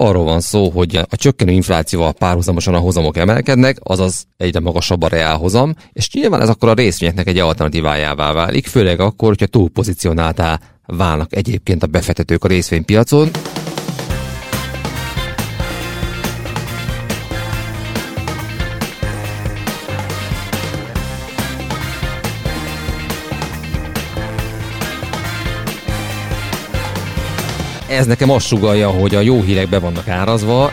arról 0.00 0.24
van 0.24 0.40
szó, 0.40 0.70
hogy 0.70 0.96
a 0.96 1.16
csökkenő 1.16 1.52
inflációval 1.52 2.12
párhuzamosan 2.12 2.74
a 2.74 2.78
hozamok 2.78 3.16
emelkednek, 3.16 3.76
azaz 3.82 4.26
egyre 4.36 4.60
magasabb 4.60 5.02
a 5.02 5.08
reálhozam, 5.08 5.74
és 5.92 6.10
nyilván 6.12 6.40
ez 6.40 6.48
akkor 6.48 6.68
a 6.68 6.74
részvényeknek 6.74 7.26
egy 7.26 7.38
alternatívájává 7.38 8.32
válik, 8.32 8.66
főleg 8.66 9.00
akkor, 9.00 9.28
hogyha 9.28 9.46
túlpozicionáltá 9.46 10.60
válnak 10.86 11.36
egyébként 11.36 11.82
a 11.82 11.86
befektetők 11.86 12.44
a 12.44 12.48
részvénypiacon. 12.48 13.30
Ez 27.90 28.06
nekem 28.06 28.30
azt 28.30 28.46
sugalja, 28.46 28.88
hogy 28.90 29.14
a 29.14 29.20
jó 29.20 29.42
hírek 29.42 29.68
be 29.68 29.78
vannak 29.78 30.08
árazva. 30.08 30.70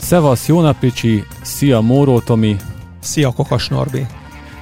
Szevasz, 0.00 0.48
jó 0.48 0.60
napicsi, 0.60 1.24
szia 1.42 1.80
Móró 1.80 2.20
Tomi. 2.20 2.56
Szia 3.00 3.32
Kokas 3.32 3.68
Norbi. 3.68 4.06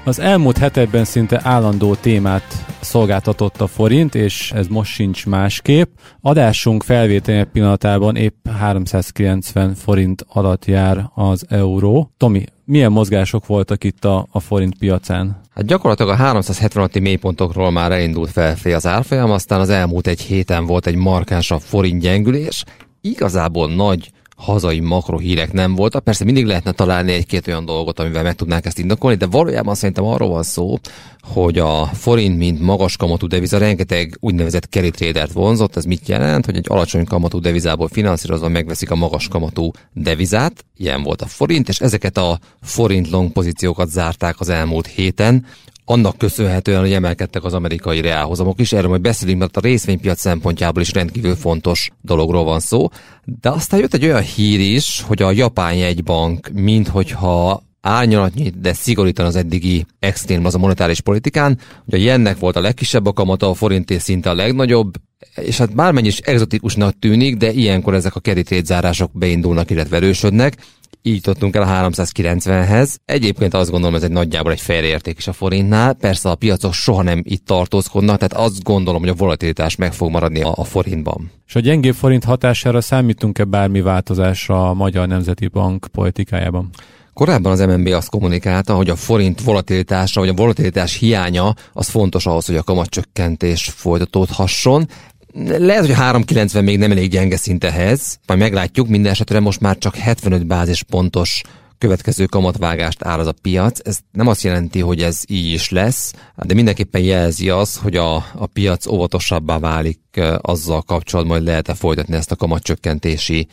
Az 0.09 0.21
elmúlt 0.21 0.59
hetekben 0.59 1.05
szinte 1.05 1.41
állandó 1.43 1.95
témát 1.95 2.43
szolgáltatott 2.81 3.61
a 3.61 3.67
forint, 3.67 4.15
és 4.15 4.53
ez 4.53 4.67
most 4.67 4.93
sincs 4.93 5.27
másképp. 5.27 5.89
Adásunk 6.21 6.83
felvételje 6.83 7.45
pillanatában 7.45 8.17
épp 8.17 8.49
390 8.49 9.75
forint 9.75 10.25
alatt 10.29 10.65
jár 10.65 11.11
az 11.15 11.45
euró. 11.49 12.11
Tomi, 12.17 12.45
milyen 12.65 12.93
mozgások 12.93 13.47
voltak 13.47 13.85
itt 13.85 14.05
a, 14.05 14.27
a 14.31 14.41
forint 14.41 14.79
piacán? 14.79 15.41
Hát 15.55 15.67
gyakorlatilag 15.67 16.11
a 16.13 16.17
376 16.17 17.01
mélypontokról 17.01 17.71
már 17.71 17.93
elindult 17.93 18.31
felfelé 18.31 18.75
az 18.75 18.87
árfolyam, 18.87 19.31
aztán 19.31 19.61
az 19.61 19.71
elmúlt 19.71 20.07
egy 20.07 20.21
héten 20.21 20.67
volt 20.67 20.87
egy 20.87 20.97
markánsabb 20.97 21.61
forint 21.61 22.01
gyengülés. 22.01 22.65
Igazából 23.01 23.75
nagy 23.75 24.11
hazai 24.39 24.81
makrohírek 24.81 25.53
nem 25.53 25.75
voltak. 25.75 26.05
Persze 26.05 26.25
mindig 26.25 26.47
lehetne 26.47 26.73
találni 26.73 27.13
egy-két 27.13 27.47
olyan 27.47 27.65
dolgot, 27.65 27.99
amivel 27.99 28.23
meg 28.23 28.35
tudnánk 28.35 28.65
ezt 28.65 28.79
indokolni, 28.79 29.17
de 29.17 29.27
valójában 29.27 29.75
szerintem 29.75 30.05
arról 30.05 30.29
van 30.29 30.43
szó, 30.43 30.79
hogy 31.23 31.59
a 31.59 31.87
forint, 31.87 32.39
mint 32.39 32.61
magas 32.61 32.97
kamatú 32.97 33.27
deviza 33.27 33.59
rengeteg 33.59 34.17
úgynevezett 34.21 34.65
carry 34.71 34.91
tradert 34.91 35.33
vonzott. 35.33 35.77
Ez 35.77 35.85
mit 35.85 36.09
jelent? 36.09 36.45
Hogy 36.45 36.57
egy 36.57 36.67
alacsony 36.69 37.05
kamatú 37.05 37.41
devizából 37.41 37.89
finanszírozva 37.89 38.49
megveszik 38.49 38.91
a 38.91 38.97
magas 38.97 39.29
kamatú 39.29 39.71
devizát, 39.93 40.65
ilyen 40.77 41.03
volt 41.03 41.23
a 41.23 41.27
forint, 41.27 41.69
és 41.69 41.81
ezeket 41.81 42.17
a 42.17 42.39
forint 42.63 43.11
long 43.11 43.33
pozíciókat 43.33 43.91
zárták 43.91 44.41
az 44.41 44.49
elmúlt 44.49 44.87
héten, 44.87 45.47
annak 45.91 46.19
köszönhetően, 46.19 46.81
hogy 46.81 46.93
emelkedtek 46.93 47.45
az 47.45 47.55
amerikai 47.55 48.01
reálhozamok 48.01 48.61
is. 48.61 48.73
Erről 48.73 48.89
majd 48.89 49.01
beszélünk, 49.01 49.39
mert 49.39 49.57
a 49.57 49.61
részvénypiac 49.61 50.21
szempontjából 50.21 50.83
is 50.83 50.93
rendkívül 50.93 51.35
fontos 51.35 51.91
dologról 52.01 52.45
van 52.45 52.61
szó. 52.61 52.89
De 53.25 53.51
aztán 53.51 53.81
jött 53.81 53.95
egy 53.95 54.05
olyan 54.05 54.23
hír 54.23 54.61
is, 54.61 55.03
hogy 55.07 55.23
a 55.23 55.31
japán 55.31 55.75
jegybank, 55.75 56.49
minthogyha 56.53 57.63
árnyalatnyi, 57.81 58.53
de 58.61 58.73
szigorítan 58.73 59.27
az 59.27 59.37
eddigi 59.37 59.87
extrém 59.99 60.45
az 60.45 60.55
a 60.55 60.59
monetáris 60.59 61.01
politikán, 61.01 61.59
hogy 61.85 62.01
a 62.01 62.03
jennek 62.03 62.39
volt 62.39 62.57
a 62.57 62.61
legkisebb 62.61 63.07
a 63.07 63.13
kamata, 63.13 63.51
a 63.51 63.55
forinté 63.55 63.99
szinte 63.99 64.31
a 64.31 64.35
legnagyobb, 64.35 64.95
és 65.35 65.59
hát 65.59 65.75
bármennyi 65.75 66.07
is 66.07 66.19
exotikusnak 66.19 66.99
tűnik, 66.99 67.37
de 67.37 67.53
ilyenkor 67.53 67.95
ezek 67.95 68.15
a 68.15 68.21
kerítétzárások 68.21 69.11
beindulnak, 69.13 69.71
illetve 69.71 69.97
erősödnek, 69.97 70.57
így 71.03 71.15
jutottunk 71.15 71.57
el 71.57 71.63
a 71.63 71.91
390-hez. 71.91 72.97
Egyébként 73.05 73.55
azt 73.55 73.71
gondolom, 73.71 73.95
ez 73.95 74.03
egy 74.03 74.11
nagyjából 74.11 74.53
egy 74.53 74.63
érték 74.69 75.19
is 75.19 75.27
a 75.27 75.33
forintnál. 75.33 75.95
Persze 75.95 76.31
a 76.31 76.35
piacok 76.35 76.73
soha 76.73 77.03
nem 77.03 77.21
itt 77.25 77.47
tartózkodnak, 77.47 78.19
tehát 78.19 78.47
azt 78.47 78.63
gondolom, 78.63 79.01
hogy 79.01 79.11
a 79.11 79.15
volatilitás 79.15 79.77
meg 79.77 79.93
fog 79.93 80.11
maradni 80.11 80.43
a, 80.43 80.53
a 80.57 80.65
forintban. 80.65 81.31
És 81.47 81.55
a 81.55 81.61
gyengébb 81.61 81.95
forint 81.95 82.25
hatására 82.25 82.81
számítunk-e 82.81 83.45
bármi 83.45 83.81
változásra 83.81 84.69
a 84.69 84.75
Magyar 84.75 85.09
Nemzeti 85.09 85.47
Bank 85.47 85.87
politikájában? 85.93 86.71
Korábban 87.19 87.53
az 87.53 87.61
MNB 87.61 87.87
azt 87.87 88.11
kommunikálta, 88.11 88.75
hogy 88.75 88.91
a 88.91 88.97
forint 88.97 89.41
volatilitása, 89.41 90.21
vagy 90.21 90.29
a 90.29 90.35
volatilitás 90.35 90.95
hiánya 90.95 91.55
az 91.73 91.89
fontos 91.89 92.27
ahhoz, 92.27 92.47
hogy 92.47 92.57
a 92.57 92.63
kamatcsökkentés 92.63 93.73
folytatódhasson. 93.77 94.89
Lehet, 95.35 95.81
hogy 95.81 95.91
a 95.91 95.95
390 95.95 96.65
még 96.65 96.79
nem 96.79 96.91
elég 96.91 97.11
gyenge 97.11 97.37
szintehez, 97.37 98.19
majd 98.27 98.41
meglátjuk, 98.41 98.89
minden 98.89 99.13
esetre 99.13 99.41
most 99.41 99.61
már 99.61 99.79
csak 99.79 99.97
75 99.97 100.47
bázispontos 100.47 101.43
következő 101.79 102.25
kamatvágást 102.25 103.05
áll 103.05 103.19
az 103.19 103.27
a 103.27 103.35
piac. 103.43 103.81
Ez 103.83 103.99
nem 104.13 104.27
azt 104.27 104.43
jelenti, 104.43 104.81
hogy 104.81 105.03
ez 105.03 105.23
így 105.27 105.53
is 105.53 105.71
lesz, 105.71 106.13
de 106.37 106.55
mindenképpen 106.55 107.01
jelzi 107.01 107.51
az, 107.51 107.77
hogy 107.77 107.97
a, 107.97 108.15
a 108.17 108.47
piac 108.53 108.87
óvatosabbá 108.87 109.59
válik 109.59 110.01
azzal 110.37 110.83
kapcsolatban, 110.83 111.37
hogy 111.37 111.47
lehet-e 111.47 111.75
folytatni 111.75 112.17
ezt 112.17 112.31
a 112.31 112.37
kamatcsökkentési 112.37 113.49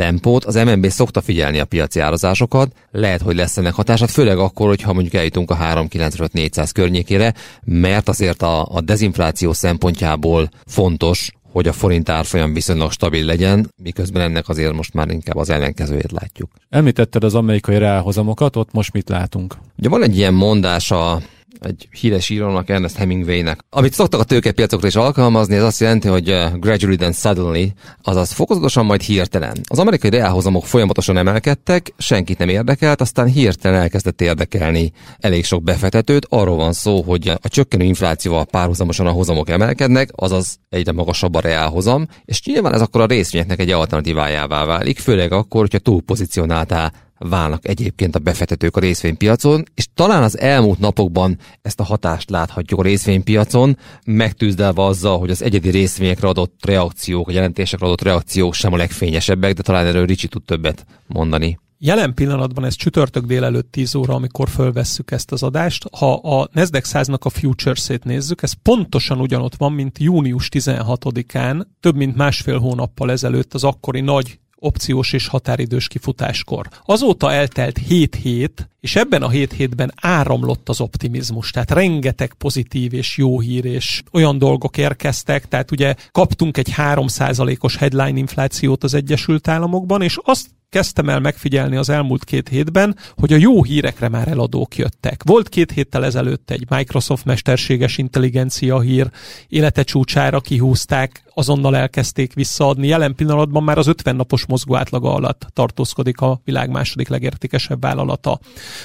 tempót. 0.00 0.44
Az 0.44 0.54
MNB 0.54 0.86
szokta 0.86 1.20
figyelni 1.20 1.58
a 1.58 1.64
piaci 1.64 2.00
árazásokat, 2.00 2.72
lehet, 2.90 3.20
hogy 3.20 3.36
lesz 3.36 3.56
ennek 3.56 3.74
hatását, 3.74 4.10
főleg 4.10 4.38
akkor, 4.38 4.66
hogyha 4.68 4.92
mondjuk 4.92 5.14
eljutunk 5.14 5.50
a 5.50 5.56
3,95-400 5.56 6.70
környékére, 6.72 7.34
mert 7.64 8.08
azért 8.08 8.42
a, 8.42 8.66
a 8.72 8.80
dezinfláció 8.80 9.52
szempontjából 9.52 10.48
fontos, 10.66 11.30
hogy 11.52 11.68
a 11.68 11.72
forint 11.72 12.08
árfolyam 12.08 12.52
viszonylag 12.52 12.90
stabil 12.90 13.24
legyen, 13.24 13.72
miközben 13.82 14.22
ennek 14.22 14.48
azért 14.48 14.72
most 14.72 14.94
már 14.94 15.10
inkább 15.10 15.36
az 15.36 15.50
ellenkezőjét 15.50 16.12
látjuk. 16.12 16.50
Említetted 16.68 17.24
az 17.24 17.34
amerikai 17.34 17.78
reálhozamokat, 17.78 18.56
ott 18.56 18.72
most 18.72 18.92
mit 18.92 19.08
látunk? 19.08 19.56
Ugye 19.78 19.88
van 19.88 20.02
egy 20.02 20.16
ilyen 20.16 20.34
mondás 20.34 20.90
a 20.90 21.20
egy 21.60 21.88
híres 22.00 22.28
írónak, 22.28 22.68
Ernest 22.68 22.96
Hemingwaynek. 22.96 23.60
Amit 23.70 23.92
szoktak 23.92 24.20
a 24.20 24.24
tőkepiacokra 24.24 24.86
is 24.86 24.96
alkalmazni, 24.96 25.54
ez 25.54 25.62
azt 25.62 25.80
jelenti, 25.80 26.08
hogy 26.08 26.30
uh, 26.30 26.58
gradually 26.58 26.96
then 26.96 27.12
suddenly, 27.12 27.72
azaz 28.02 28.32
fokozatosan, 28.32 28.84
majd 28.84 29.00
hirtelen. 29.00 29.56
Az 29.68 29.78
amerikai 29.78 30.10
reálhozamok 30.10 30.66
folyamatosan 30.66 31.16
emelkedtek, 31.16 31.92
senkit 31.98 32.38
nem 32.38 32.48
érdekelt, 32.48 33.00
aztán 33.00 33.26
hirtelen 33.26 33.80
elkezdett 33.80 34.20
érdekelni 34.20 34.92
elég 35.18 35.44
sok 35.44 35.62
befektetőt. 35.62 36.26
Arról 36.28 36.56
van 36.56 36.72
szó, 36.72 37.02
hogy 37.02 37.28
a 37.40 37.48
csökkenő 37.48 37.84
inflációval 37.84 38.44
párhuzamosan 38.44 39.06
a 39.06 39.10
hozamok 39.10 39.48
emelkednek, 39.48 40.10
azaz 40.14 40.58
egyre 40.68 40.92
magasabb 40.92 41.34
a 41.34 41.40
reálhozam, 41.40 42.06
és 42.24 42.42
nyilván 42.44 42.74
ez 42.74 42.80
akkor 42.80 43.00
a 43.00 43.06
részvényeknek 43.06 43.60
egy 43.60 43.70
alternatívájává 43.70 44.64
válik, 44.64 44.98
főleg 44.98 45.32
akkor, 45.32 45.60
hogyha 45.60 45.78
túlpozicionáltá 45.78 46.92
válnak 47.28 47.68
egyébként 47.68 48.14
a 48.14 48.18
befektetők 48.18 48.76
a 48.76 48.80
részvénypiacon, 48.80 49.64
és 49.74 49.86
talán 49.94 50.22
az 50.22 50.38
elmúlt 50.38 50.78
napokban 50.78 51.38
ezt 51.62 51.80
a 51.80 51.84
hatást 51.84 52.30
láthatjuk 52.30 52.80
a 52.80 52.82
részvénypiacon, 52.82 53.76
megtűzdelve 54.04 54.84
azzal, 54.84 55.18
hogy 55.18 55.30
az 55.30 55.42
egyedi 55.42 55.70
részvényekre 55.70 56.28
adott 56.28 56.66
reakciók, 56.66 57.28
a 57.28 57.32
jelentésekre 57.32 57.86
adott 57.86 58.02
reakciók 58.02 58.54
sem 58.54 58.72
a 58.72 58.76
legfényesebbek, 58.76 59.52
de 59.54 59.62
talán 59.62 59.86
erről 59.86 60.06
Ricsi 60.06 60.28
tud 60.28 60.42
többet 60.42 60.86
mondani. 61.06 61.58
Jelen 61.82 62.14
pillanatban 62.14 62.64
ez 62.64 62.74
csütörtök 62.74 63.24
délelőtt 63.24 63.70
10 63.70 63.94
óra, 63.94 64.14
amikor 64.14 64.48
fölvesszük 64.48 65.10
ezt 65.10 65.32
az 65.32 65.42
adást. 65.42 65.84
Ha 65.96 66.14
a 66.14 66.48
Nasdaq 66.52 66.86
100-nak 66.88 67.20
a 67.20 67.28
futures-ét 67.28 68.04
nézzük, 68.04 68.42
ez 68.42 68.52
pontosan 68.52 69.20
ugyanott 69.20 69.54
van, 69.54 69.72
mint 69.72 69.98
június 69.98 70.48
16-án, 70.52 71.62
több 71.80 71.96
mint 71.96 72.16
másfél 72.16 72.58
hónappal 72.58 73.10
ezelőtt 73.10 73.54
az 73.54 73.64
akkori 73.64 74.00
nagy 74.00 74.38
opciós 74.60 75.12
és 75.12 75.26
határidős 75.26 75.88
kifutáskor. 75.88 76.68
Azóta 76.84 77.32
eltelt 77.32 77.78
7 77.78 78.14
hét, 78.14 78.68
és 78.80 78.96
ebben 78.96 79.22
a 79.22 79.28
7 79.28 79.52
hétben 79.52 79.92
áramlott 80.00 80.68
az 80.68 80.80
optimizmus, 80.80 81.50
tehát 81.50 81.70
rengeteg 81.70 82.34
pozitív 82.34 82.94
és 82.94 83.16
jó 83.16 83.40
hír 83.40 83.64
és 83.64 84.02
olyan 84.12 84.38
dolgok 84.38 84.76
érkeztek, 84.76 85.48
tehát 85.48 85.70
ugye 85.70 85.94
kaptunk 86.10 86.56
egy 86.56 86.72
3%-os 86.76 87.76
headline 87.76 88.18
inflációt 88.18 88.84
az 88.84 88.94
Egyesült 88.94 89.48
Államokban, 89.48 90.02
és 90.02 90.18
azt 90.22 90.46
kezdtem 90.70 91.08
el 91.08 91.20
megfigyelni 91.20 91.76
az 91.76 91.88
elmúlt 91.88 92.24
két 92.24 92.48
hétben, 92.48 92.96
hogy 93.16 93.32
a 93.32 93.36
jó 93.36 93.62
hírekre 93.62 94.08
már 94.08 94.28
eladók 94.28 94.76
jöttek. 94.76 95.22
Volt 95.24 95.48
két 95.48 95.72
héttel 95.72 96.04
ezelőtt 96.04 96.50
egy 96.50 96.66
Microsoft 96.68 97.24
mesterséges 97.24 97.98
intelligencia 97.98 98.80
hír, 98.80 99.10
élete 99.48 99.82
csúcsára 99.82 100.40
kihúzták, 100.40 101.22
azonnal 101.34 101.76
elkezdték 101.76 102.34
visszaadni. 102.34 102.86
Jelen 102.86 103.14
pillanatban 103.14 103.62
már 103.62 103.78
az 103.78 103.86
50 103.86 104.16
napos 104.16 104.46
mozgó 104.46 104.76
átlaga 104.76 105.14
alatt 105.14 105.46
tartózkodik 105.52 106.20
a 106.20 106.40
világ 106.44 106.70
második 106.70 107.08
legértékesebb 107.08 107.80
vállalata. 107.80 108.38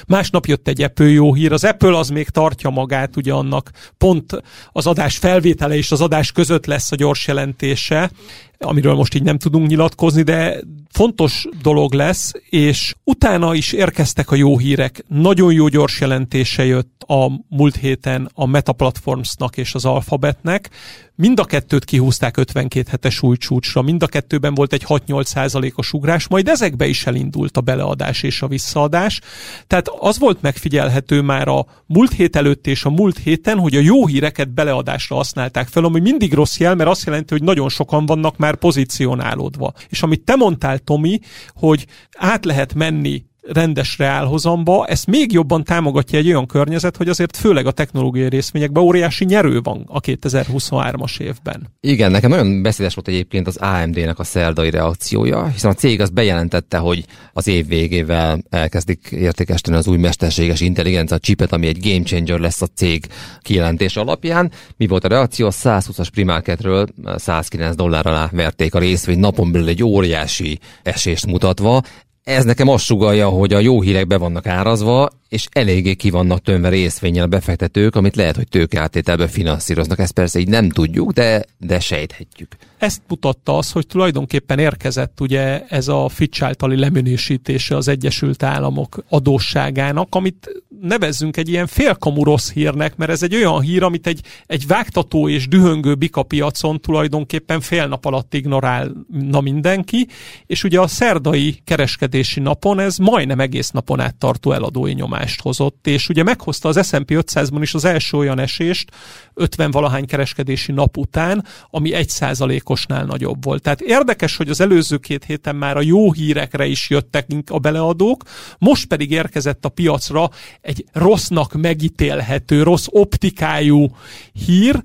Másnap 0.06 0.46
jött 0.46 0.68
egy 0.68 0.82
Apple 0.82 1.08
jó 1.08 1.34
hír. 1.34 1.52
Az 1.52 1.64
Apple 1.64 1.98
az 1.98 2.08
még 2.08 2.28
tartja 2.28 2.70
magát, 2.70 3.16
ugye 3.16 3.32
annak 3.32 3.70
pont 3.98 4.42
az 4.72 4.86
adás 4.86 5.16
felvétele 5.16 5.76
és 5.76 5.92
az 5.92 6.00
adás 6.00 6.32
között 6.32 6.66
lesz 6.66 6.92
a 6.92 6.96
gyors 6.96 7.26
jelentése, 7.26 8.10
amiről 8.58 8.94
most 8.94 9.14
így 9.14 9.22
nem 9.22 9.38
tudunk 9.38 9.66
nyilatkozni, 9.66 10.22
de 10.22 10.60
fontos 10.90 11.46
dolog 11.62 11.92
lesz, 11.92 12.32
és 12.48 12.94
utána 13.04 13.54
is 13.54 13.72
érkeztek 13.72 14.30
a 14.30 14.34
jó 14.34 14.58
hírek. 14.58 15.04
Nagyon 15.08 15.52
jó 15.52 15.68
gyors 15.68 16.00
jelentése 16.00 16.64
jött 16.64 17.02
a 17.06 17.30
múlt 17.48 17.76
héten 17.76 18.30
a 18.34 18.46
Meta 18.46 18.72
Platformsnak 18.72 19.56
és 19.56 19.74
az 19.74 19.84
Alphabetnek, 19.84 20.70
mind 21.16 21.40
a 21.40 21.44
kettőt 21.44 21.84
kihúzták 21.84 22.36
52 22.36 22.90
hetes 22.90 23.22
új 23.22 23.36
csúcsra, 23.36 23.82
mind 23.82 24.02
a 24.02 24.06
kettőben 24.06 24.54
volt 24.54 24.72
egy 24.72 24.84
6-8 24.88 25.24
százalékos 25.24 25.92
ugrás, 25.92 26.28
majd 26.28 26.48
ezekbe 26.48 26.86
is 26.86 27.06
elindult 27.06 27.56
a 27.56 27.60
beleadás 27.60 28.22
és 28.22 28.42
a 28.42 28.48
visszaadás. 28.48 29.20
Tehát 29.66 29.88
az 29.88 30.18
volt 30.18 30.42
megfigyelhető 30.42 31.20
már 31.20 31.48
a 31.48 31.66
múlt 31.86 32.12
hét 32.12 32.36
előtt 32.36 32.66
és 32.66 32.84
a 32.84 32.90
múlt 32.90 33.18
héten, 33.18 33.58
hogy 33.58 33.74
a 33.74 33.80
jó 33.80 34.06
híreket 34.06 34.54
beleadásra 34.54 35.16
használták 35.16 35.68
fel, 35.68 35.84
ami 35.84 36.00
mindig 36.00 36.32
rossz 36.32 36.58
jel, 36.58 36.74
mert 36.74 36.90
azt 36.90 37.06
jelenti, 37.06 37.34
hogy 37.34 37.42
nagyon 37.42 37.68
sokan 37.68 38.06
vannak 38.06 38.36
már 38.36 38.56
pozícionálódva. 38.56 39.72
És 39.88 40.02
amit 40.02 40.24
te 40.24 40.34
mondtál, 40.34 40.78
Tomi, 40.78 41.20
hogy 41.54 41.86
át 42.18 42.44
lehet 42.44 42.74
menni 42.74 43.24
rendes 43.52 43.98
reálhozamba, 43.98 44.86
ezt 44.86 45.06
még 45.06 45.32
jobban 45.32 45.64
támogatja 45.64 46.18
egy 46.18 46.26
olyan 46.26 46.46
környezet, 46.46 46.96
hogy 46.96 47.08
azért 47.08 47.36
főleg 47.36 47.66
a 47.66 47.70
technológiai 47.70 48.28
részvényekben 48.28 48.82
óriási 48.82 49.24
nyerő 49.24 49.60
van 49.60 49.84
a 49.86 50.00
2023-as 50.00 51.20
évben. 51.20 51.74
Igen, 51.80 52.10
nekem 52.10 52.30
nagyon 52.30 52.62
beszédes 52.62 52.94
volt 52.94 53.08
egyébként 53.08 53.46
az 53.46 53.56
AMD-nek 53.56 54.18
a 54.18 54.24
szerdai 54.24 54.70
reakciója, 54.70 55.46
hiszen 55.46 55.70
a 55.70 55.74
cég 55.74 56.00
az 56.00 56.10
bejelentette, 56.10 56.78
hogy 56.78 57.04
az 57.32 57.46
év 57.46 57.66
végével 57.66 58.42
elkezdik 58.50 59.08
értékesíteni 59.10 59.76
az 59.76 59.86
új 59.86 59.96
mesterséges 59.96 60.60
intelligencia 60.60 61.18
csipet, 61.18 61.52
ami 61.52 61.66
egy 61.66 61.90
game 61.90 62.04
changer 62.04 62.38
lesz 62.38 62.62
a 62.62 62.66
cég 62.66 63.06
kijelentés 63.40 63.96
alapján. 63.96 64.50
Mi 64.76 64.86
volt 64.86 65.04
a 65.04 65.08
reakció? 65.08 65.46
A 65.46 65.50
120-as 65.50 66.08
primarketről 66.12 66.86
109 67.16 67.74
dollár 67.74 68.06
alá 68.06 68.28
verték 68.32 68.74
a 68.74 68.78
részvény 68.78 69.18
napon 69.18 69.52
belül 69.52 69.68
egy 69.68 69.82
óriási 69.82 70.58
esést 70.82 71.26
mutatva 71.26 71.82
ez 72.26 72.44
nekem 72.44 72.68
azt 72.68 72.84
sugalja, 72.84 73.28
hogy 73.28 73.52
a 73.52 73.58
jó 73.58 73.80
hírek 73.80 74.06
be 74.06 74.16
vannak 74.16 74.46
árazva, 74.46 75.08
és 75.28 75.46
eléggé 75.50 75.94
ki 75.94 76.10
vannak 76.10 76.42
részvényel 76.62 77.24
a 77.24 77.26
befektetők, 77.26 77.96
amit 77.96 78.16
lehet, 78.16 78.36
hogy 78.36 78.48
tőkeáttételbe 78.48 79.28
finanszíroznak. 79.28 79.98
Ezt 79.98 80.12
persze 80.12 80.38
így 80.38 80.48
nem 80.48 80.70
tudjuk, 80.70 81.12
de, 81.12 81.44
de 81.58 81.80
sejthetjük. 81.80 82.56
Ezt 82.78 83.02
mutatta 83.08 83.56
az, 83.56 83.72
hogy 83.72 83.86
tulajdonképpen 83.86 84.58
érkezett 84.58 85.20
ugye 85.20 85.66
ez 85.68 85.88
a 85.88 86.08
Fitch 86.08 86.44
általi 86.44 86.76
leminősítése 86.76 87.76
az 87.76 87.88
Egyesült 87.88 88.42
Államok 88.42 89.04
adósságának, 89.08 90.14
amit 90.14 90.62
nevezzünk 90.80 91.36
egy 91.36 91.48
ilyen 91.48 91.66
félkamú 91.66 92.24
rossz 92.24 92.50
hírnek, 92.50 92.96
mert 92.96 93.10
ez 93.10 93.22
egy 93.22 93.34
olyan 93.34 93.60
hír, 93.60 93.82
amit 93.82 94.06
egy, 94.06 94.20
egy 94.46 94.66
vágtató 94.66 95.28
és 95.28 95.48
dühöngő 95.48 95.94
bika 95.94 96.22
piacon 96.22 96.80
tulajdonképpen 96.80 97.60
fél 97.60 97.86
nap 97.86 98.04
alatt 98.04 98.34
ignorálna 98.34 99.40
mindenki, 99.40 100.06
és 100.46 100.64
ugye 100.64 100.80
a 100.80 100.86
szerdai 100.86 101.60
kereskedési 101.64 102.40
napon 102.40 102.78
ez 102.78 102.96
majdnem 102.96 103.40
egész 103.40 103.70
napon 103.70 104.00
át 104.00 104.14
tartó 104.14 104.52
eladói 104.52 104.92
nyomást 105.26 105.40
hozott, 105.40 105.86
és 105.86 106.08
ugye 106.08 106.22
meghozta 106.22 106.68
az 106.68 106.86
S&P 106.86 107.10
500-ban 107.10 107.58
is 107.60 107.74
az 107.74 107.84
első 107.84 108.16
olyan 108.16 108.38
esést 108.38 108.90
50 109.34 109.70
valahány 109.70 110.06
kereskedési 110.06 110.72
nap 110.72 110.96
után, 110.96 111.44
ami 111.70 111.92
egy 111.92 112.08
százalékosnál 112.08 113.04
nagyobb 113.04 113.44
volt. 113.44 113.62
Tehát 113.62 113.80
érdekes, 113.80 114.36
hogy 114.36 114.48
az 114.48 114.60
előző 114.60 114.96
két 114.96 115.24
héten 115.24 115.56
már 115.56 115.76
a 115.76 115.82
jó 115.82 116.12
hírekre 116.12 116.66
is 116.66 116.90
jöttek 116.90 117.26
a 117.46 117.58
beleadók, 117.58 118.22
most 118.58 118.86
pedig 118.86 119.10
érkezett 119.10 119.64
a 119.64 119.68
piacra 119.68 120.30
egy 120.60 120.84
rossznak 120.92 121.52
megítélhető, 121.52 122.62
rossz 122.62 122.86
optikájú 122.90 123.96
hír, 124.32 124.82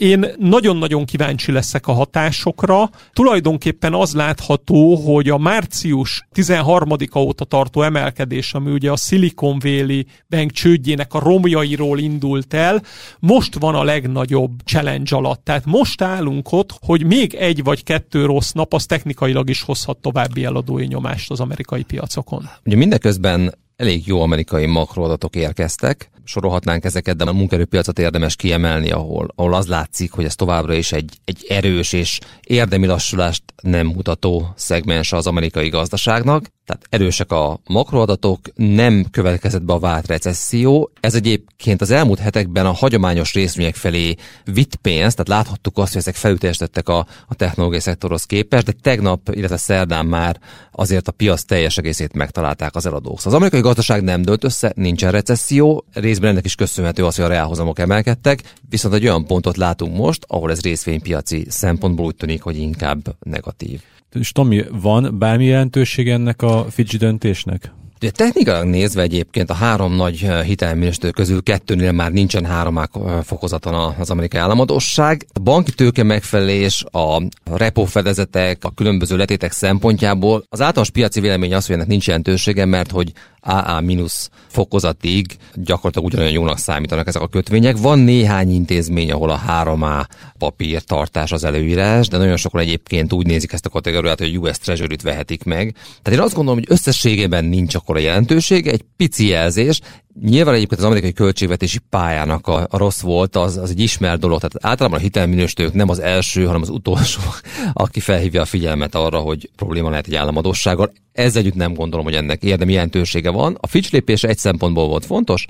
én 0.00 0.26
nagyon-nagyon 0.38 1.04
kíváncsi 1.04 1.52
leszek 1.52 1.86
a 1.86 1.92
hatásokra. 1.92 2.90
Tulajdonképpen 3.12 3.94
az 3.94 4.14
látható, 4.14 4.94
hogy 4.94 5.28
a 5.28 5.38
március 5.38 6.26
13-a 6.34 7.18
óta 7.18 7.44
tartó 7.44 7.82
emelkedés, 7.82 8.54
ami 8.54 8.70
ugye 8.70 8.90
a 8.90 8.96
Silicon 8.96 9.58
Valley 9.58 10.02
Bank 10.28 10.50
csődjének 10.50 11.14
a 11.14 11.18
romjairól 11.18 11.98
indult 11.98 12.54
el, 12.54 12.82
most 13.18 13.54
van 13.58 13.74
a 13.74 13.84
legnagyobb 13.84 14.60
challenge 14.64 15.16
alatt. 15.16 15.44
Tehát 15.44 15.64
most 15.64 16.02
állunk 16.02 16.52
ott, 16.52 16.74
hogy 16.80 17.04
még 17.04 17.34
egy 17.34 17.62
vagy 17.62 17.82
kettő 17.82 18.24
rossz 18.24 18.50
nap, 18.50 18.74
az 18.74 18.86
technikailag 18.86 19.48
is 19.48 19.62
hozhat 19.62 19.98
további 19.98 20.44
eladói 20.44 20.86
nyomást 20.86 21.30
az 21.30 21.40
amerikai 21.40 21.82
piacokon. 21.82 22.48
Ugye 22.64 22.76
mindeközben 22.76 23.54
elég 23.76 24.06
jó 24.06 24.22
amerikai 24.22 24.66
makroadatok 24.66 25.36
érkeztek, 25.36 26.10
sorolhatnánk 26.30 26.84
ezeket, 26.84 27.16
de 27.16 27.24
a 27.24 27.32
munkerőpiacot 27.32 27.98
érdemes 27.98 28.36
kiemelni, 28.36 28.90
ahol, 28.90 29.28
ahol 29.34 29.54
az 29.54 29.66
látszik, 29.66 30.12
hogy 30.12 30.24
ez 30.24 30.34
továbbra 30.34 30.74
is 30.74 30.92
egy, 30.92 31.18
egy 31.24 31.46
erős 31.48 31.92
és 31.92 32.18
érdemi 32.40 32.86
lassulást 32.86 33.42
nem 33.62 33.86
mutató 33.86 34.52
szegmens 34.56 35.12
az 35.12 35.26
amerikai 35.26 35.68
gazdaságnak. 35.68 36.46
Tehát 36.66 36.86
erősek 36.88 37.32
a 37.32 37.60
makroadatok, 37.66 38.40
nem 38.54 39.06
következett 39.10 39.62
be 39.62 39.72
a 39.72 39.78
vált 39.78 40.06
recesszió. 40.06 40.90
Ez 41.00 41.14
egyébként 41.14 41.80
az 41.80 41.90
elmúlt 41.90 42.18
hetekben 42.18 42.66
a 42.66 42.72
hagyományos 42.72 43.32
részvények 43.34 43.74
felé 43.74 44.14
vitt 44.44 44.76
pénzt, 44.76 45.16
tehát 45.16 45.42
láthattuk 45.42 45.78
azt, 45.78 45.92
hogy 45.92 46.00
ezek 46.00 46.14
felütéstettek 46.14 46.88
a, 46.88 47.06
a 47.26 47.34
technológiai 47.34 47.80
szektorhoz 47.80 48.24
képest, 48.24 48.64
de 48.64 48.72
tegnap, 48.82 49.28
illetve 49.32 49.56
szerdán 49.56 50.06
már 50.06 50.40
azért 50.72 51.08
a 51.08 51.12
piac 51.12 51.42
teljes 51.42 51.78
egészét 51.78 52.12
megtalálták 52.12 52.74
az 52.76 52.86
eladók. 52.86 53.18
Szóval 53.18 53.32
az 53.32 53.38
amerikai 53.38 53.60
gazdaság 53.60 54.02
nem 54.02 54.22
dölt 54.22 54.44
össze, 54.44 54.72
nincsen 54.76 55.10
recesszió, 55.10 55.84
részben 56.20 56.30
ennek 56.30 56.44
is 56.44 56.54
köszönhető 56.54 57.04
az, 57.04 57.16
hogy 57.16 57.24
a 57.24 57.28
reálhozamok 57.28 57.78
emelkedtek, 57.78 58.42
viszont 58.68 58.94
egy 58.94 59.04
olyan 59.04 59.26
pontot 59.26 59.56
látunk 59.56 59.96
most, 59.96 60.24
ahol 60.26 60.50
ez 60.50 60.60
részvénypiaci 60.60 61.46
szempontból 61.48 62.06
úgy 62.06 62.14
tűnik, 62.14 62.42
hogy 62.42 62.56
inkább 62.56 63.16
negatív. 63.20 63.80
És 64.12 64.32
Tomi, 64.32 64.64
van 64.70 65.18
bármi 65.18 65.44
jelentőség 65.44 66.08
ennek 66.08 66.42
a 66.42 66.66
Fitch 66.70 66.96
döntésnek? 66.96 67.72
De 67.98 68.10
technikailag 68.10 68.66
nézve 68.66 69.02
egyébként 69.02 69.50
a 69.50 69.54
három 69.54 69.94
nagy 69.96 70.20
eh, 70.22 70.44
hitelminősítő 70.44 71.10
közül 71.10 71.42
kettőnél 71.42 71.92
már 71.92 72.12
nincsen 72.12 72.44
három 72.44 72.78
eh, 72.78 72.84
fokozaton 73.22 73.94
az 73.98 74.10
amerikai 74.10 74.40
államadóság. 74.40 75.26
A 75.32 75.38
banki 75.38 75.72
tőke 75.72 76.02
megfelelés, 76.02 76.84
a 76.90 77.22
repo 77.44 77.84
fedezetek, 77.84 78.64
a 78.64 78.70
különböző 78.70 79.16
letétek 79.16 79.52
szempontjából 79.52 80.44
az 80.48 80.60
általános 80.60 80.90
piaci 80.90 81.20
vélemény 81.20 81.54
az, 81.54 81.66
hogy 81.66 81.74
ennek 81.74 81.86
nincs 81.86 82.06
jelentősége, 82.06 82.64
mert 82.64 82.90
hogy 82.90 83.12
AA- 83.40 84.30
fokozatig 84.48 85.36
gyakorlatilag 85.54 86.06
ugyanolyan 86.06 86.32
jónak 86.32 86.58
számítanak 86.58 87.06
ezek 87.06 87.22
a 87.22 87.28
kötvények. 87.28 87.76
Van 87.76 87.98
néhány 87.98 88.50
intézmény, 88.50 89.10
ahol 89.12 89.30
a 89.30 89.40
3A 89.48 90.06
papírtartás 90.38 91.32
az 91.32 91.44
előírás, 91.44 92.08
de 92.08 92.16
nagyon 92.16 92.36
sokan 92.36 92.60
egyébként 92.60 93.12
úgy 93.12 93.26
nézik 93.26 93.52
ezt 93.52 93.66
a 93.66 93.70
kategóriát, 93.70 94.18
hogy 94.18 94.38
US 94.38 94.58
Treasury-t 94.58 95.02
vehetik 95.02 95.44
meg. 95.44 95.74
Tehát 96.02 96.18
én 96.18 96.24
azt 96.24 96.34
gondolom, 96.34 96.58
hogy 96.58 96.72
összességében 96.72 97.44
nincs 97.44 97.74
akkor 97.74 97.96
a 97.96 98.00
jelentősége, 98.00 98.70
egy 98.70 98.84
pici 98.96 99.26
jelzés, 99.26 99.80
Nyilván 100.22 100.54
egyébként 100.54 100.80
az 100.80 100.86
amerikai 100.86 101.12
költségvetési 101.12 101.78
pályának 101.88 102.46
a, 102.46 102.66
a 102.70 102.76
rossz 102.76 103.00
volt, 103.00 103.36
az, 103.36 103.56
az 103.56 103.70
egy 103.70 103.80
ismert 103.80 104.20
dolog. 104.20 104.40
Tehát 104.40 104.66
általában 104.66 104.98
a 104.98 105.02
hitelminősítők 105.02 105.72
nem 105.72 105.88
az 105.88 105.98
első, 105.98 106.44
hanem 106.44 106.60
az 106.60 106.68
utolsó, 106.68 107.20
aki 107.72 108.00
felhívja 108.00 108.40
a 108.40 108.44
figyelmet 108.44 108.94
arra, 108.94 109.18
hogy 109.18 109.50
probléma 109.56 109.90
lehet 109.90 110.06
egy 110.06 110.14
államadossággal. 110.14 110.92
Ez 111.12 111.36
együtt 111.36 111.54
nem 111.54 111.74
gondolom, 111.74 112.04
hogy 112.04 112.14
ennek 112.14 112.42
érdemi 112.42 112.72
jelentősége 112.72 113.30
van. 113.30 113.56
A 113.60 113.66
Fitch 113.66 113.92
lépése 113.92 114.28
egy 114.28 114.38
szempontból 114.38 114.86
volt 114.86 115.06
fontos, 115.06 115.46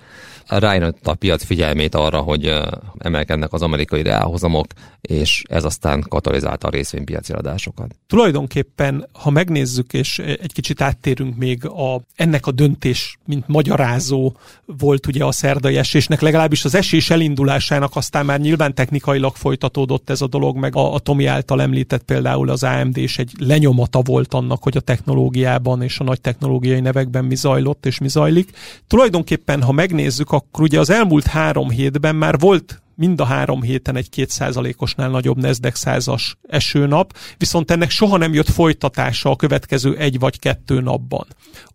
rájött 0.47 1.07
a 1.07 1.15
piac 1.15 1.45
figyelmét 1.45 1.95
arra, 1.95 2.19
hogy 2.19 2.53
emelkednek 2.99 3.53
az 3.53 3.63
amerikai 3.63 4.03
reálhozamok, 4.03 4.67
és 5.01 5.43
ez 5.49 5.65
aztán 5.65 6.05
katalizálta 6.09 6.67
a 6.67 6.71
részvénypiaci 6.71 7.33
adásokat. 7.33 7.95
Tulajdonképpen, 8.07 9.09
ha 9.13 9.31
megnézzük, 9.31 9.93
és 9.93 10.19
egy 10.19 10.53
kicsit 10.53 10.81
áttérünk 10.81 11.37
még 11.37 11.67
a, 11.67 12.01
ennek 12.15 12.47
a 12.47 12.51
döntés, 12.51 13.19
mint 13.25 13.49
magyarázó 13.49 14.33
volt 14.67 15.07
ugye 15.07 15.25
a 15.25 15.33
szerdai 15.33 15.77
esésnek, 15.77 16.21
legalábbis 16.21 16.65
az 16.65 16.75
esés 16.75 17.11
elindulásának 17.11 17.97
aztán 17.97 18.25
már 18.25 18.41
nyilván 18.41 18.75
technikailag 18.75 19.37
folytatódott 19.37 20.11
ez 20.11 20.21
a 20.21 20.27
dolog, 20.27 20.57
meg 20.57 20.77
a, 20.77 20.95
a 20.95 20.99
Tomi 20.99 21.27
által 21.27 21.63
említett 21.63 22.03
például 22.03 22.51
az 22.51 22.63
AMD 22.63 22.97
és 22.97 23.19
egy 23.19 23.33
lenyomata 23.39 24.03
volt 24.03 24.35
annak, 24.35 24.63
hogy 24.63 24.77
a 24.77 24.81
technológiában 24.81 25.83
és 25.83 25.99
a 25.99 26.05
nagy 26.05 26.21
technológiai 26.21 26.81
nevekben 26.81 27.25
mi 27.25 27.35
zajlott 27.35 27.87
és 27.87 27.99
mi 27.99 28.09
zajlik. 28.09 28.51
Tulajdonképpen, 28.87 29.63
ha 29.63 29.73
megnézzük, 29.73 30.31
akkor 30.31 30.63
ugye 30.63 30.79
az 30.79 30.91
elmúlt 30.91 31.27
három 31.27 31.71
hétben 31.71 32.17
már 32.17 32.39
volt 32.39 32.83
mind 33.01 33.21
a 33.21 33.25
három 33.25 33.63
héten 33.63 33.97
egy 33.97 34.09
kétszázalékosnál 34.09 35.09
nagyobb 35.09 35.37
Nasdaq 35.37 35.77
százas 35.77 36.37
esőnap, 36.49 37.17
viszont 37.37 37.71
ennek 37.71 37.91
soha 37.91 38.17
nem 38.17 38.33
jött 38.33 38.49
folytatása 38.49 39.31
a 39.31 39.37
következő 39.37 39.97
egy 39.97 40.19
vagy 40.19 40.39
kettő 40.39 40.81
napban. 40.81 41.27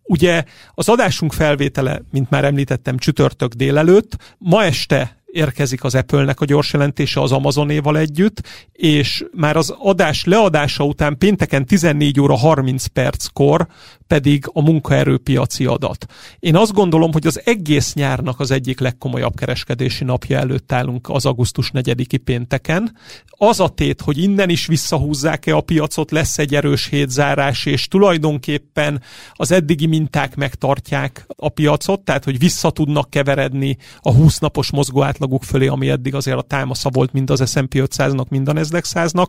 Ugye 0.04 0.44
az 0.74 0.90
adásunk 0.90 1.34
felvétele, 1.34 2.02
mint 2.12 2.30
már 2.30 2.44
említettem, 2.44 2.98
csütörtök 2.98 3.54
délelőtt, 3.54 4.36
ma 4.38 4.64
este 4.64 5.24
érkezik 5.26 5.84
az 5.84 5.96
Apple-nek 5.96 6.42
a 6.42 6.46
gyors 6.46 6.74
jelentése 6.74 7.22
az 7.22 7.32
Amazonéval 7.32 7.98
együtt, 7.98 8.42
és 8.72 9.26
már 9.32 9.56
az 9.56 9.76
adás 9.78 10.24
leadása 10.24 10.84
után 10.84 11.18
pénteken 11.18 11.66
14 11.66 12.20
óra 12.20 12.36
30 12.36 12.86
perckor 12.86 13.68
pedig 14.08 14.50
a 14.54 14.62
munkaerőpiaci 14.62 15.66
adat. 15.66 16.06
Én 16.40 16.56
azt 16.56 16.74
gondolom, 16.74 17.12
hogy 17.12 17.28
az 17.28 17.42
egész 17.46 17.94
nyárnak 17.94 18.40
az 18.40 18.52
egyik 18.52 18.80
legkomolyabb 18.80 19.36
kereskedési 19.36 20.04
napja 20.04 20.38
előtt 20.38 20.72
állunk 20.72 21.10
az 21.10 21.26
augusztus 21.26 21.72
4-i 21.74 22.20
pénteken. 22.24 22.98
Az 23.28 23.60
a 23.60 23.68
tét, 23.68 24.02
hogy 24.02 24.18
innen 24.18 24.50
is 24.50 24.68
visszahúzzák-e 24.68 25.56
a 25.56 25.62
piacot, 25.62 26.12
lesz 26.12 26.38
egy 26.38 26.56
erős 26.56 26.88
hétzárás, 26.88 27.66
és 27.66 27.88
tulajdonképpen 27.88 29.02
az 29.34 29.52
eddigi 29.52 29.86
minták 29.86 30.36
megtartják 30.36 31.26
a 31.36 31.50
piacot, 31.50 32.02
tehát 32.02 32.24
hogy 32.24 32.40
vissza 32.40 32.70
tudnak 32.70 33.10
keveredni 33.10 33.78
a 34.00 34.14
20 34.14 34.40
napos 34.40 34.72
mozgó 34.72 35.04
átlaguk 35.04 35.44
fölé, 35.44 35.68
ami 35.68 35.90
eddig 35.90 36.16
azért 36.16 36.38
a 36.38 36.42
támasza 36.42 36.90
volt 36.90 37.14
mind 37.14 37.30
az 37.30 37.50
S&P 37.50 37.74
500-nak, 37.76 38.28
mind 38.28 38.48
a 38.48 38.54
Nasdaq 38.54 38.88
100-nak 38.94 39.28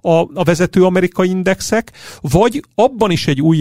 a, 0.00 0.10
a 0.10 0.44
vezető 0.44 0.84
amerikai 0.84 1.28
indexek, 1.28 1.92
vagy 2.20 2.64
abban 2.74 3.10
is 3.10 3.26
egy 3.26 3.40
új 3.40 3.56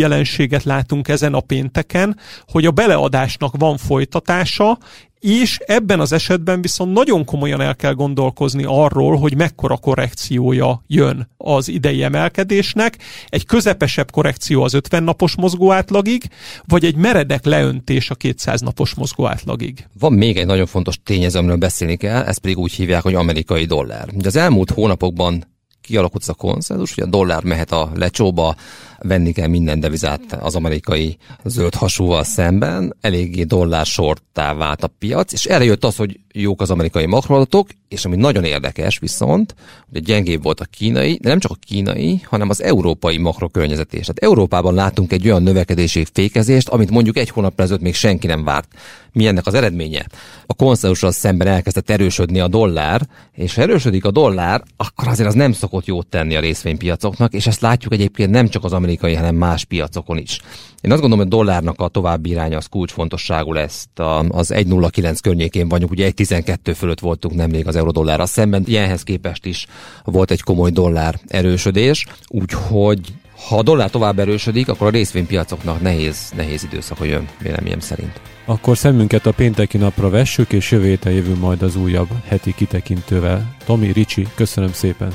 jelenséget 0.55 0.63
látunk 0.63 1.07
ezen 1.07 1.33
a 1.33 1.39
pénteken, 1.39 2.17
hogy 2.47 2.65
a 2.65 2.71
beleadásnak 2.71 3.55
van 3.57 3.77
folytatása, 3.77 4.77
és 5.19 5.59
ebben 5.65 5.99
az 5.99 6.11
esetben 6.11 6.61
viszont 6.61 6.93
nagyon 6.93 7.25
komolyan 7.25 7.61
el 7.61 7.75
kell 7.75 7.93
gondolkozni 7.93 8.63
arról, 8.67 9.17
hogy 9.17 9.35
mekkora 9.35 9.77
korrekciója 9.77 10.83
jön 10.87 11.27
az 11.37 11.67
idei 11.67 12.03
emelkedésnek. 12.03 12.97
Egy 13.29 13.45
közepesebb 13.45 14.11
korrekció 14.11 14.63
az 14.63 14.73
50 14.73 15.03
napos 15.03 15.35
mozgó 15.35 15.71
átlagig, 15.71 16.23
vagy 16.67 16.85
egy 16.85 16.95
meredek 16.95 17.45
leöntés 17.45 18.09
a 18.09 18.15
200 18.15 18.61
napos 18.61 18.93
mozgó 18.93 19.25
átlagig. 19.27 19.87
Van 19.99 20.13
még 20.13 20.37
egy 20.37 20.45
nagyon 20.45 20.65
fontos 20.65 20.99
tényező, 21.03 21.39
amiről 21.39 21.57
beszélni 21.57 21.95
kell, 21.95 22.23
ezt 22.23 22.39
pedig 22.39 22.57
úgy 22.57 22.73
hívják, 22.73 23.01
hogy 23.01 23.15
amerikai 23.15 23.65
dollár. 23.65 24.07
De 24.13 24.27
az 24.27 24.35
elmúlt 24.35 24.71
hónapokban 24.71 25.54
kialakult 25.85 26.21
ez 26.21 26.29
a 26.29 26.33
konszenzus, 26.33 26.93
hogy 26.93 27.03
a 27.03 27.07
dollár 27.07 27.43
mehet 27.43 27.71
a 27.71 27.91
lecsóba, 27.95 28.55
venni 28.99 29.31
kell 29.31 29.47
minden 29.47 29.79
devizát 29.79 30.37
az 30.39 30.55
amerikai 30.55 31.17
zöld 31.43 31.75
hasúval 31.75 32.23
szemben, 32.23 32.95
eléggé 33.01 33.43
dollár 33.43 33.85
sortá 33.85 34.53
vált 34.53 34.83
a 34.83 34.87
piac, 34.87 35.33
és 35.33 35.45
erre 35.45 35.63
jött 35.63 35.83
az, 35.83 35.95
hogy 35.95 36.19
jók 36.41 36.61
az 36.61 36.71
amerikai 36.71 37.05
makroadatok, 37.05 37.69
és 37.87 38.05
ami 38.05 38.15
nagyon 38.15 38.43
érdekes 38.43 38.99
viszont, 38.99 39.55
hogy 39.91 40.03
gyengébb 40.03 40.43
volt 40.43 40.59
a 40.59 40.65
kínai, 40.65 41.19
de 41.21 41.29
nem 41.29 41.39
csak 41.39 41.51
a 41.51 41.57
kínai, 41.65 42.21
hanem 42.23 42.49
az 42.49 42.63
európai 42.63 43.17
makrokörnyezetés. 43.17 44.01
Tehát 44.01 44.23
Európában 44.23 44.73
látunk 44.73 45.11
egy 45.11 45.25
olyan 45.25 45.43
növekedési 45.43 46.05
fékezést, 46.13 46.67
amit 46.67 46.89
mondjuk 46.89 47.17
egy 47.17 47.29
hónap 47.29 47.59
ezelőtt 47.59 47.81
még 47.81 47.95
senki 47.95 48.27
nem 48.27 48.43
várt. 48.43 48.67
Mi 49.11 49.27
ennek 49.27 49.45
az 49.45 49.53
eredménye? 49.53 50.05
A 50.45 50.53
konszenzussal 50.53 51.11
szemben 51.11 51.47
elkezdett 51.47 51.89
erősödni 51.89 52.39
a 52.39 52.47
dollár, 52.47 53.07
és 53.31 53.55
ha 53.55 53.61
erősödik 53.61 54.05
a 54.05 54.11
dollár, 54.11 54.63
akkor 54.77 55.07
azért 55.07 55.27
az 55.27 55.33
nem 55.33 55.51
szokott 55.51 55.85
jót 55.85 56.07
tenni 56.07 56.35
a 56.35 56.39
részvénypiacoknak, 56.39 57.33
és 57.33 57.47
ezt 57.47 57.61
látjuk 57.61 57.93
egyébként 57.93 58.29
nem 58.29 58.47
csak 58.47 58.63
az 58.63 58.73
amerikai, 58.73 59.13
hanem 59.13 59.35
más 59.35 59.63
piacokon 59.63 60.17
is. 60.17 60.39
Én 60.85 60.91
azt 60.91 61.01
gondolom, 61.01 61.25
hogy 61.25 61.33
a 61.33 61.37
dollárnak 61.37 61.81
a 61.81 61.87
további 61.87 62.29
iránya 62.29 62.57
az 62.57 62.65
kulcsfontosságú 62.65 63.53
lesz. 63.53 63.87
Az 64.27 64.53
1,09 64.53 65.17
környékén 65.21 65.67
vagyunk, 65.67 65.91
ugye 65.91 66.11
1,12 66.11 66.73
fölött 66.75 66.99
voltunk 66.99 67.35
nemrég 67.35 67.67
az 67.67 67.75
eurodollárra 67.75 68.25
szemben. 68.25 68.63
Ilyenhez 68.65 69.03
képest 69.03 69.45
is 69.45 69.67
volt 70.03 70.31
egy 70.31 70.41
komoly 70.41 70.71
dollár 70.71 71.19
erősödés, 71.27 72.05
úgyhogy 72.27 72.99
ha 73.47 73.57
a 73.57 73.63
dollár 73.63 73.89
tovább 73.89 74.19
erősödik, 74.19 74.67
akkor 74.67 74.87
a 74.87 74.89
részvénypiacoknak 74.89 75.81
nehéz, 75.81 76.31
nehéz 76.35 76.63
időszak 76.63 76.97
jön, 77.01 77.27
véleményem 77.41 77.79
szerint. 77.79 78.21
Akkor 78.45 78.77
szemünket 78.77 79.25
a 79.25 79.31
pénteki 79.31 79.77
napra 79.77 80.09
vessük, 80.09 80.51
és 80.51 80.71
jövő 80.71 80.87
héten 80.87 81.11
jövő 81.11 81.35
majd 81.35 81.61
az 81.61 81.75
újabb 81.75 82.09
heti 82.27 82.53
kitekintővel. 82.53 83.55
Tomi, 83.65 83.91
Ricsi, 83.91 84.27
köszönöm 84.35 84.71
szépen! 84.71 85.13